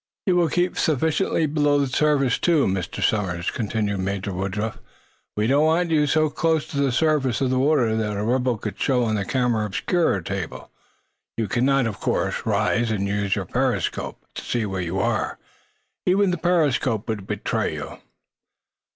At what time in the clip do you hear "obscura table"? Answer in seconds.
9.63-10.71